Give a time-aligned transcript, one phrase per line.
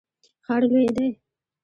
[0.45, 1.07] ښار لوی دی